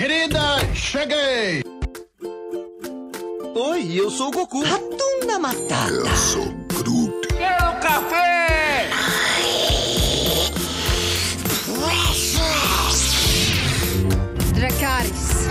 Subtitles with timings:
[0.00, 1.62] Querida, cheguei!
[3.54, 4.62] Oi, eu sou o Goku.
[4.62, 5.90] Ratunda Matata.
[5.90, 7.28] Eu sou Groot.
[7.28, 8.88] Quero café!
[14.54, 15.48] Dracarys.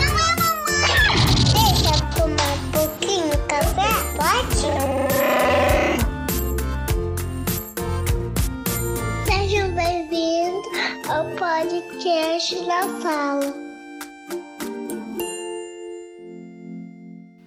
[1.53, 3.91] Deixa eu tomar um pouquinho de café?
[4.17, 4.65] Pode?
[9.27, 10.65] Sejam bem-vindos
[11.07, 13.68] ao podcast da Fala.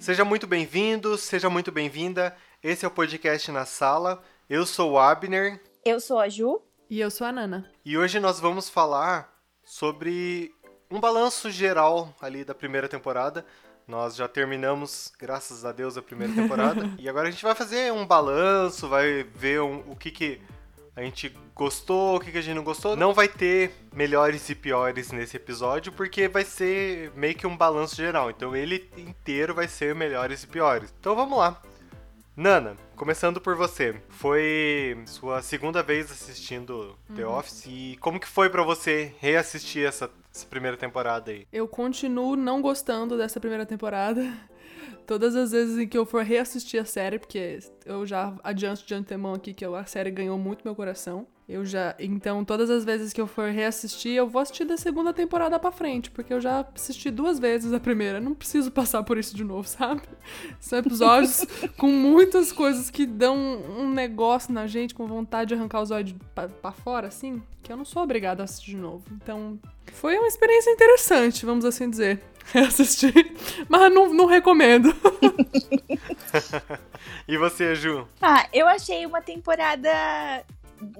[0.03, 2.37] Seja muito bem-vindo, seja muito bem-vinda.
[2.61, 4.21] Esse é o podcast na sala.
[4.51, 6.61] Eu sou o Abner Eu sou a Ju.
[6.91, 7.71] E eu sou a Nana.
[7.85, 9.33] e hoje nós vamos falar
[9.65, 10.53] sobre
[10.91, 13.47] um balanço geral ali da primeira temporada.
[13.87, 16.91] Nós já terminamos, graças a Deus, a primeira temporada.
[16.99, 20.41] e agora a gente vai fazer um balanço, vai ver um- o que, que
[20.95, 22.97] a gente gostou, o que, que a gente não gostou.
[22.97, 27.97] Não vai ter melhores e piores nesse episódio, porque vai ser meio que um balanço
[27.97, 28.31] geral.
[28.31, 30.95] Então ele inteiro vai ser melhores e piores.
[30.99, 31.61] Então vamos lá.
[32.37, 33.95] Nana, começando por você.
[34.09, 40.11] Foi sua segunda vez assistindo The Office e como que foi pra você reassistir essa,
[40.35, 41.47] essa primeira temporada aí?
[41.53, 44.23] Eu continuo não gostando dessa primeira temporada.
[45.07, 48.95] Todas as vezes em que eu for reassistir a série, porque eu já adianto de
[48.95, 51.27] antemão aqui que a série ganhou muito meu coração.
[51.49, 51.95] Eu já.
[51.99, 55.73] Então, todas as vezes que eu for reassistir, eu vou assistir da segunda temporada pra
[55.73, 58.21] frente, porque eu já assisti duas vezes a primeira.
[58.21, 60.03] Não preciso passar por isso de novo, sabe?
[60.61, 61.45] São episódios
[61.77, 66.15] com muitas coisas que dão um negócio na gente, com vontade de arrancar os olhos
[66.35, 69.05] pra fora, assim, que eu não sou obrigada a assistir de novo.
[69.13, 69.59] Então,
[69.93, 72.23] foi uma experiência interessante, vamos assim dizer.
[72.53, 73.35] Reassistir.
[73.69, 74.95] Mas não, não recomendo.
[77.27, 78.07] E você, Ju?
[78.21, 79.89] Ah, eu achei uma temporada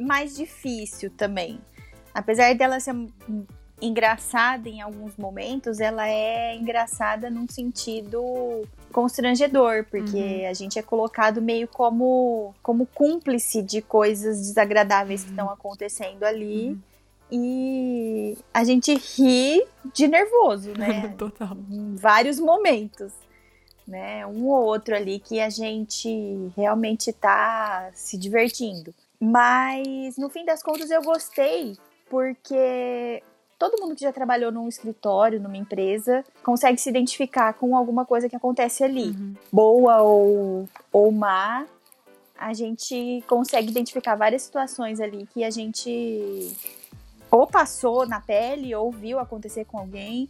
[0.01, 1.61] mais difícil também.
[2.15, 2.95] Apesar dela ser
[3.81, 8.23] engraçada em alguns momentos, ela é engraçada num sentido
[8.93, 15.51] constrangedor, porque a gente é colocado meio como como cúmplice de coisas desagradáveis que estão
[15.51, 16.79] acontecendo ali.
[17.35, 21.09] E a gente ri de nervoso, né?
[21.17, 21.57] Total.
[21.71, 23.11] em vários momentos,
[23.89, 24.27] né?
[24.27, 28.95] Um ou outro ali que a gente realmente tá se divertindo.
[29.19, 31.79] Mas no fim das contas eu gostei
[32.11, 33.23] porque
[33.59, 38.29] todo mundo que já trabalhou num escritório, numa empresa, consegue se identificar com alguma coisa
[38.29, 39.17] que acontece ali,
[39.51, 41.65] boa ou, ou má.
[42.37, 46.53] A gente consegue identificar várias situações ali que a gente
[47.33, 50.29] ou passou na pele ou viu acontecer com alguém.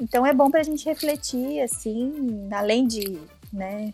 [0.00, 3.20] Então é bom pra gente refletir, assim, além de,
[3.52, 3.92] né,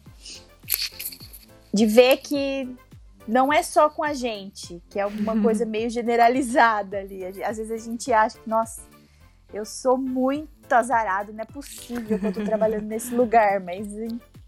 [1.75, 2.73] de ver que
[3.27, 7.25] não é só com a gente, que é uma coisa meio generalizada ali.
[7.43, 8.81] Às vezes a gente acha que, nossa,
[9.53, 13.89] eu sou muito azarado, não é possível que eu tô trabalhando nesse lugar, mas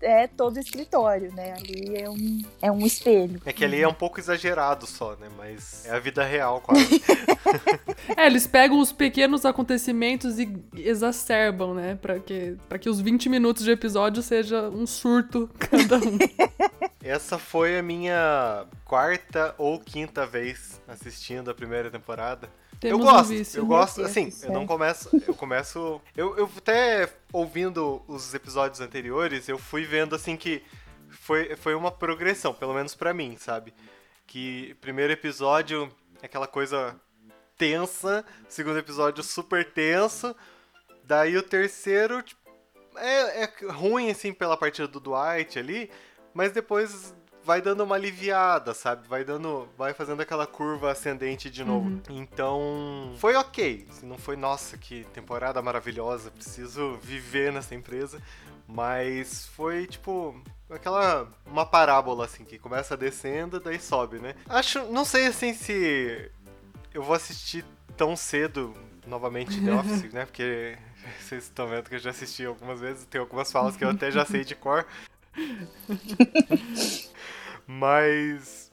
[0.00, 1.52] é todo escritório, né?
[1.52, 3.40] Ali é um, é um espelho.
[3.44, 5.28] É que ali é um pouco exagerado só, né?
[5.36, 7.02] Mas é a vida real, quase.
[8.16, 11.94] É, eles pegam os pequenos acontecimentos e exacerbam, né?
[12.00, 16.18] Pra que, pra que os 20 minutos de episódio seja um surto cada um.
[17.02, 22.48] Essa foi a minha quarta ou quinta vez assistindo a primeira temporada.
[22.80, 23.58] Temos eu um gosto, vício.
[23.58, 29.48] eu gosto, assim, eu não começo, eu começo, eu, eu até ouvindo os episódios anteriores,
[29.48, 30.62] eu fui vendo assim que
[31.10, 33.74] foi, foi uma progressão, pelo menos pra mim, sabe?
[34.26, 36.94] Que primeiro episódio é aquela coisa
[37.56, 40.34] tensa, segundo episódio super tenso,
[41.02, 42.40] daí o terceiro tipo,
[42.96, 45.90] é, é ruim assim pela partida do Dwight ali,
[46.32, 47.12] mas depois
[47.48, 49.08] vai dando uma aliviada, sabe?
[49.08, 51.98] Vai dando, vai fazendo aquela curva ascendente de novo.
[52.10, 53.88] Então, foi ok.
[54.02, 58.20] Não foi, nossa, que temporada maravilhosa, preciso viver nessa empresa.
[58.66, 60.38] Mas foi tipo
[60.68, 64.34] aquela uma parábola assim que começa descendo, daí sobe, né?
[64.46, 66.30] Acho, não sei assim se
[66.92, 67.64] eu vou assistir
[67.96, 68.74] tão cedo
[69.06, 70.26] novamente The Office, né?
[70.26, 70.76] Porque
[71.18, 74.10] vocês estão vendo que eu já assisti algumas vezes, tem algumas falas que eu até
[74.10, 74.86] já sei de cor.
[77.70, 78.72] Mas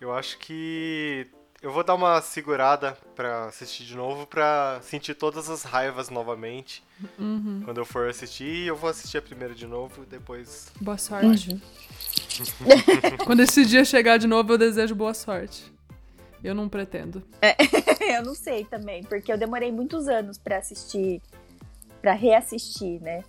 [0.00, 1.28] eu acho que
[1.62, 6.82] eu vou dar uma segurada pra assistir de novo, pra sentir todas as raivas novamente.
[7.64, 10.72] Quando eu for assistir, eu vou assistir a primeira de novo e depois.
[10.80, 11.56] Boa sorte.
[13.24, 15.72] Quando esse dia chegar de novo, eu desejo boa sorte.
[16.42, 17.22] Eu não pretendo.
[18.00, 21.22] eu não sei também, porque eu demorei muitos anos pra assistir,
[22.02, 23.22] pra reassistir, né?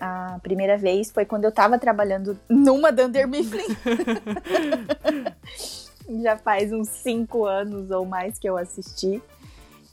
[0.00, 3.66] A primeira vez foi quando eu tava trabalhando numa Dunder Mifflin.
[6.22, 9.20] Já faz uns cinco anos ou mais que eu assisti.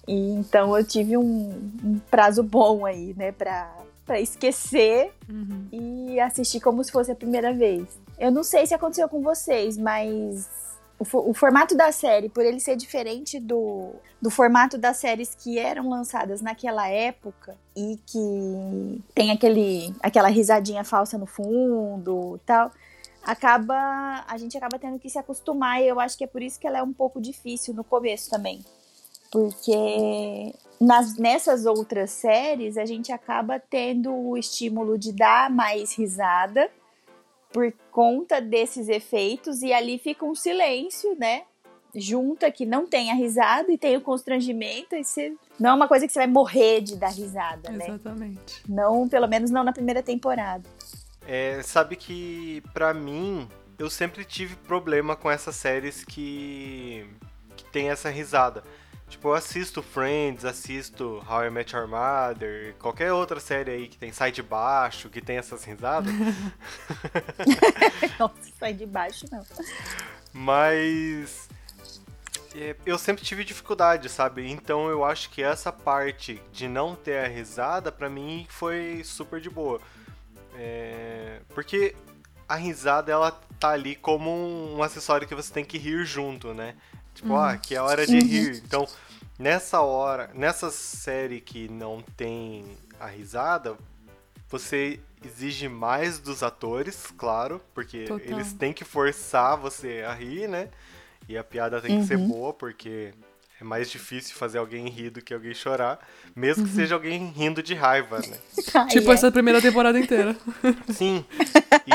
[0.07, 1.49] E então eu tive um,
[1.83, 3.73] um prazo bom aí, né, pra,
[4.05, 5.65] pra esquecer Uhum.
[5.71, 7.83] e assistir como se fosse a primeira vez.
[8.19, 10.47] Eu não sei se aconteceu com vocês, mas
[10.97, 15.59] o, o formato da série, por ele ser diferente do, do formato das séries que
[15.59, 22.71] eram lançadas naquela época e que tem aquele, aquela risadinha falsa no fundo e tal,
[23.23, 26.59] acaba a gente acaba tendo que se acostumar e eu acho que é por isso
[26.59, 28.63] que ela é um pouco difícil no começo também.
[29.31, 36.69] Porque nas, nessas outras séries a gente acaba tendo o estímulo de dar mais risada
[37.51, 41.43] por conta desses efeitos e ali fica um silêncio, né?
[41.93, 45.87] Junta que não tem a risada e tem o constrangimento e você não é uma
[45.87, 47.87] coisa que você vai morrer de dar risada, né?
[47.87, 48.61] Exatamente.
[48.67, 50.69] Não, pelo menos não na primeira temporada.
[51.25, 53.47] É, sabe que, pra mim,
[53.79, 57.07] eu sempre tive problema com essas séries que,
[57.55, 58.63] que tem essa risada.
[59.15, 63.97] Tipo, eu assisto Friends, assisto How I Met Your Mother, qualquer outra série aí que
[63.97, 66.13] tem sai de baixo, que tem essas risadas.
[68.19, 69.41] Nossa, sai de baixo não.
[70.33, 71.47] Mas
[72.53, 74.51] é, eu sempre tive dificuldade, sabe?
[74.51, 79.39] Então eu acho que essa parte de não ter a risada, pra mim, foi super
[79.39, 79.79] de boa.
[80.57, 81.95] É, porque
[82.49, 83.31] a risada, ela
[83.61, 86.75] tá ali como um acessório que você tem que rir junto, né?
[87.15, 88.61] Tipo, ah, que é hora de rir.
[88.65, 88.85] Então,
[89.37, 92.65] nessa hora, nessa série que não tem
[92.99, 93.77] a risada,
[94.49, 98.25] você exige mais dos atores, claro, porque Total.
[98.27, 100.69] eles têm que forçar você a rir, né?
[101.27, 103.11] E a piada tem que ser boa, porque
[103.59, 105.99] é mais difícil fazer alguém rir do que alguém chorar,
[106.35, 108.37] mesmo que seja alguém rindo de raiva, né?
[108.73, 109.13] Ai, Tipo é.
[109.13, 110.35] essa primeira temporada inteira.
[110.93, 111.25] Sim.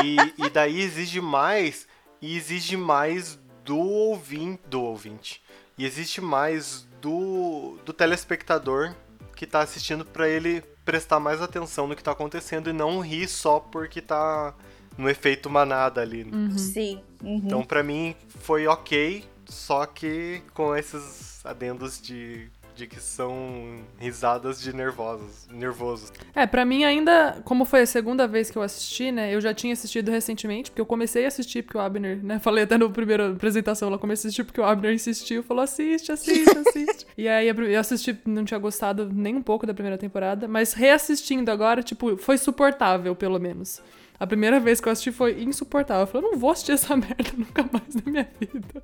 [0.02, 1.86] E, e daí exige mais,
[2.20, 5.40] e exige mais do ouvinte, do ouvinte.
[5.80, 8.94] E existe mais do, do telespectador
[9.34, 13.26] que tá assistindo pra ele prestar mais atenção no que tá acontecendo e não rir
[13.26, 14.54] só porque tá
[14.98, 16.30] no efeito manada ali.
[16.58, 17.00] Sim.
[17.24, 17.40] uhum.
[17.46, 22.50] Então pra mim foi ok, só que com esses adendos de,
[22.80, 26.10] de que são risadas de nervosos, nervosos.
[26.34, 29.34] É, pra mim ainda, como foi a segunda vez que eu assisti, né?
[29.34, 32.38] Eu já tinha assistido recentemente, porque eu comecei a assistir porque o Abner, né?
[32.40, 36.10] Falei até na primeira apresentação, lá comecei a assistir porque o Abner insistiu, falou assiste,
[36.10, 37.06] assiste, assiste.
[37.18, 41.50] e aí eu assisti, não tinha gostado nem um pouco da primeira temporada, mas reassistindo
[41.50, 43.82] agora, tipo, foi suportável, pelo menos.
[44.18, 46.02] A primeira vez que eu assisti foi insuportável.
[46.02, 48.82] Eu falei, eu não vou assistir essa merda nunca mais na minha vida.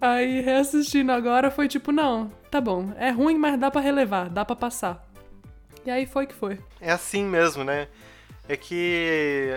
[0.00, 4.44] Aí, reassistindo agora, foi tipo, não, tá bom, é ruim, mas dá pra relevar, dá
[4.44, 5.04] pra passar.
[5.84, 6.58] E aí foi que foi.
[6.80, 7.88] É assim mesmo, né?
[8.48, 9.50] É que.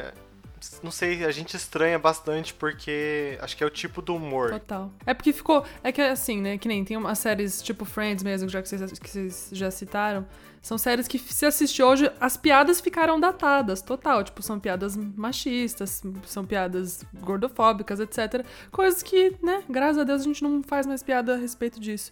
[0.83, 4.51] Não sei, a gente estranha bastante porque acho que é o tipo do humor.
[4.51, 4.91] Total.
[5.05, 5.65] É porque ficou.
[5.83, 6.57] É que assim, né?
[6.57, 10.25] Que nem tem umas séries tipo Friends mesmo, já que vocês, que vocês já citaram.
[10.61, 14.23] São séries que se assistir hoje, as piadas ficaram datadas, total.
[14.23, 18.45] Tipo, são piadas machistas, são piadas gordofóbicas, etc.
[18.71, 22.11] Coisas que, né, graças a Deus a gente não faz mais piada a respeito disso.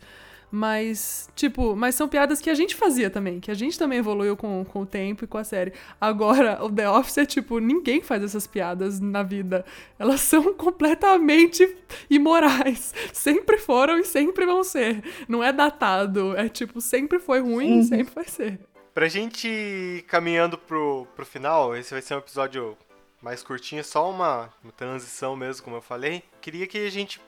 [0.51, 4.35] Mas, tipo, mas são piadas que a gente fazia também, que a gente também evoluiu
[4.35, 5.73] com, com o tempo e com a série.
[6.01, 9.63] Agora, o The Office é tipo, ninguém faz essas piadas na vida.
[9.97, 11.77] Elas são completamente
[12.09, 12.93] imorais.
[13.13, 15.03] Sempre foram e sempre vão ser.
[15.27, 16.35] Não é datado.
[16.35, 18.59] É tipo, sempre foi ruim e sempre vai ser.
[18.93, 22.75] Pra gente ir caminhando pro, pro final, esse vai ser um episódio
[23.21, 26.23] mais curtinho, só uma, uma transição mesmo, como eu falei.
[26.41, 27.21] Queria que a gente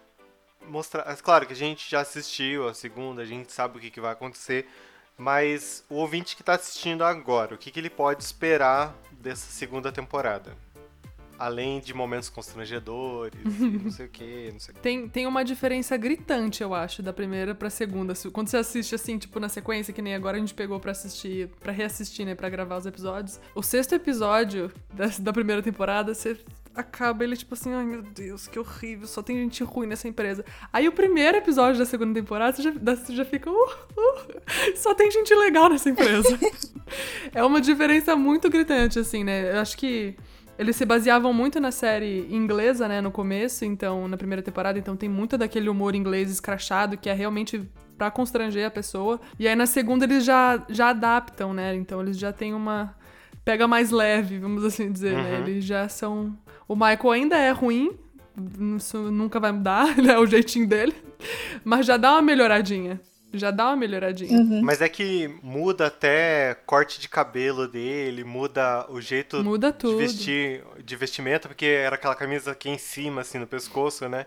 [0.71, 1.21] mostrasse.
[1.21, 4.11] Claro que a gente já assistiu a segunda, a gente sabe o que, que vai
[4.13, 4.67] acontecer.
[5.17, 9.91] Mas o ouvinte que tá assistindo agora, o que, que ele pode esperar dessa segunda
[9.91, 10.55] temporada?
[11.37, 14.81] Além de momentos constrangedores, não sei o que, não sei o que.
[14.81, 18.13] Tem, tem uma diferença gritante, eu acho, da primeira pra segunda.
[18.13, 20.91] Se- Quando você assiste assim, tipo, na sequência, que nem agora a gente pegou pra
[20.91, 23.39] assistir, pra reassistir, né, pra gravar os episódios.
[23.55, 26.37] O sexto episódio da, da primeira temporada, você
[26.75, 30.45] acaba ele tipo assim, ai meu Deus, que horrível, só tem gente ruim nessa empresa.
[30.71, 34.93] Aí o primeiro episódio da segunda temporada, você já, você já fica, uh, uh, só
[34.93, 36.37] tem gente legal nessa empresa.
[37.33, 39.53] é uma diferença muito gritante, assim, né?
[39.53, 40.15] Eu acho que
[40.57, 44.95] eles se baseavam muito na série inglesa, né, no começo, então, na primeira temporada, então
[44.95, 49.19] tem muito daquele humor inglês escrachado que é realmente pra constranger a pessoa.
[49.39, 51.75] E aí na segunda eles já, já adaptam, né?
[51.75, 52.95] Então eles já têm uma
[53.43, 55.39] pega mais leve, vamos assim dizer, né?
[55.39, 55.47] Uhum.
[55.47, 57.91] Eles já são o Michael ainda é ruim,
[58.77, 60.95] isso nunca vai mudar, né, o jeitinho dele,
[61.65, 62.99] mas já dá uma melhoradinha.
[63.33, 64.61] Já dá uma melhoradinha.
[64.61, 69.97] Mas é que muda até corte de cabelo dele, muda o jeito Muda de tudo.
[69.97, 74.25] vestir, de vestimenta, porque era aquela camisa aqui em cima, assim, no pescoço, né?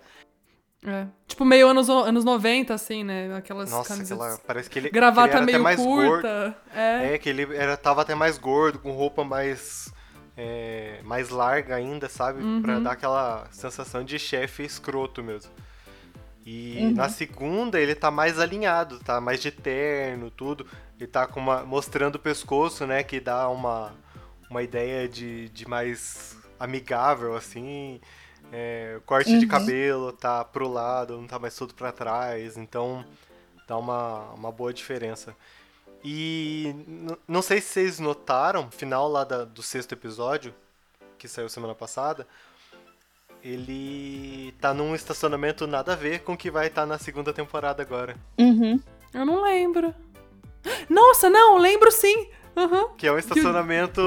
[0.86, 1.06] É.
[1.26, 3.34] Tipo, meio anos, anos 90, assim, né?
[3.36, 4.22] Aquelas Nossa, camisetas.
[4.22, 6.10] aquela, parece que ele, Gravata que ele era meio até mais gordo.
[6.22, 6.56] curta.
[6.74, 7.14] É.
[7.14, 9.92] É, que ele era, tava até mais gordo, com roupa mais.
[10.36, 12.42] é, mais larga ainda, sabe?
[12.42, 12.60] Uhum.
[12.60, 15.50] Pra dar aquela sensação de chefe escroto mesmo.
[16.44, 16.92] E Uhum.
[16.94, 20.66] na segunda ele tá mais alinhado, tá mais de terno, tudo.
[21.00, 23.02] Ele tá com uma, mostrando o pescoço, né?
[23.02, 23.92] Que dá uma,
[24.50, 28.00] uma ideia de, de mais amigável, assim.
[28.56, 29.50] É, o corte de Uhum.
[29.50, 32.56] cabelo tá pro lado, não tá mais todo pra trás.
[32.56, 33.04] Então
[33.66, 35.34] dá uma, uma boa diferença.
[36.04, 36.72] E
[37.26, 40.54] não sei se vocês notaram, final lá da- do sexto episódio,
[41.18, 42.26] que saiu semana passada,
[43.42, 47.82] ele tá num estacionamento nada a ver com o que vai estar na segunda temporada
[47.82, 48.16] agora.
[48.38, 48.80] Uhum.
[49.12, 49.94] Eu não lembro.
[50.88, 52.28] Nossa, não, lembro sim.
[52.56, 52.90] Aham.
[52.96, 54.02] Que é um estacionamento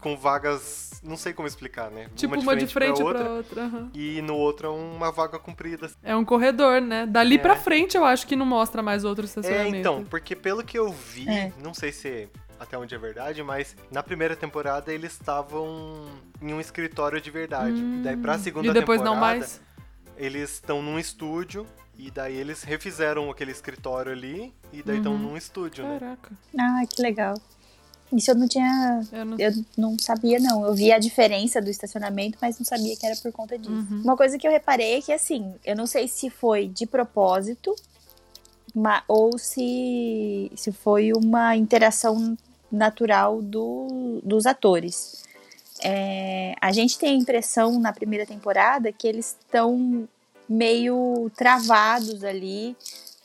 [0.00, 0.87] com vagas.
[1.02, 2.08] Não sei como explicar, né?
[2.16, 3.62] Tipo, uma, de frente pra pra outra.
[3.62, 3.90] aham.
[3.94, 5.90] E no outro é uma vaga comprida.
[6.02, 7.06] É um corredor, né?
[7.06, 7.38] Dali É.
[7.38, 9.76] pra frente eu acho que não mostra mais outro É, estacionamento.
[9.76, 11.52] então, porque pelo que eu vi, É.
[11.62, 12.28] não sei se
[12.58, 16.06] até onde é verdade, mas na primeira temporada eles estavam
[16.42, 17.76] em um escritório de verdade.
[17.80, 18.70] e daí pra segunda Hum.
[18.70, 19.60] E depois temporada, não mais?
[20.16, 21.64] eles estão num estúdio
[21.96, 25.18] e daí eles refizeram aquele escritório ali e daí estão Uhum.
[25.18, 25.98] num estúdio, né?
[26.00, 26.30] Caraca.
[26.58, 27.34] Ah, que legal.
[28.12, 29.00] Isso eu não tinha.
[29.12, 29.38] Eu não...
[29.38, 30.64] Eu não sabia, não.
[30.64, 33.70] Eu vi a diferença do estacionamento, mas não sabia que era por conta disso.
[33.70, 34.00] Uhum.
[34.02, 37.74] Uma coisa que eu reparei é que, assim, eu não sei se foi de propósito
[38.74, 42.36] ma- ou se, se foi uma interação
[42.70, 45.24] natural do, dos atores.
[45.82, 50.08] É, a gente tem a impressão na primeira temporada que eles estão
[50.48, 52.76] meio travados ali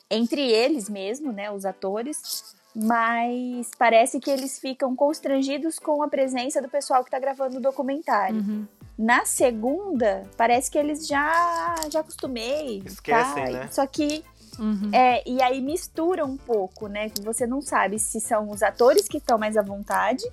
[0.10, 6.62] entre eles mesmo, né, os atores, mas parece que eles ficam constrangidos com a presença
[6.62, 8.38] do pessoal que tá gravando o documentário.
[8.38, 8.68] Uhum.
[8.98, 13.52] Na segunda, parece que eles já já acostumei, Esquecem, tá?
[13.52, 13.70] né?
[13.72, 14.24] Só que
[14.60, 14.92] Uhum.
[14.94, 17.10] é, e aí mistura um pouco, né?
[17.10, 20.24] Que Você não sabe se são os atores que estão mais à vontade,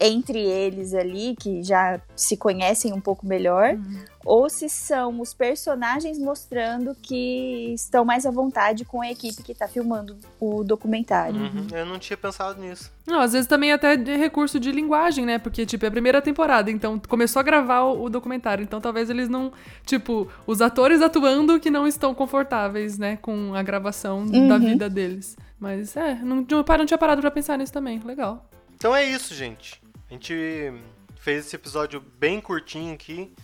[0.00, 4.04] entre eles ali, que já se conhecem um pouco melhor, Uhum.
[4.24, 9.54] ou se são os personagens mostrando que estão mais à vontade com a equipe que
[9.54, 11.40] tá filmando o documentário.
[11.40, 12.92] Uhum, Eu não tinha pensado nisso.
[13.06, 15.38] Não, às vezes também até de recurso de linguagem, né?
[15.38, 18.62] Porque, tipo, é a primeira temporada, então começou a gravar o, o documentário.
[18.62, 19.50] Então talvez eles não.
[19.86, 23.16] Tipo, os atores atuando que não estão confortáveis, né?
[23.22, 24.60] Com a gravação da Uhum.
[24.60, 25.36] vida deles.
[25.58, 27.98] Mas é, não, não, não tinha parado pra pensar nisso também.
[28.04, 28.48] Legal.
[28.76, 29.80] Então é isso, gente.
[30.08, 30.72] A gente
[31.16, 33.34] fez esse episódio bem curtinho aqui.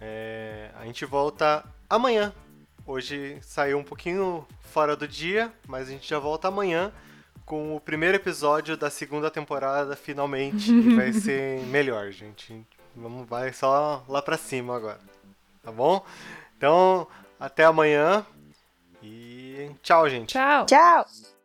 [0.00, 2.32] É, a gente volta amanhã.
[2.86, 6.92] Hoje saiu um pouquinho fora do dia, mas a gente já volta amanhã
[7.44, 10.70] com o primeiro episódio da segunda temporada, finalmente.
[10.70, 12.64] e vai ser melhor, gente.
[12.94, 15.00] Vamos, vai só lá pra cima agora.
[15.62, 16.04] Tá bom?
[16.56, 17.08] Então,
[17.38, 18.24] até amanhã.
[19.02, 20.30] E tchau, gente.
[20.30, 20.66] Tchau!
[20.66, 21.35] Tchau!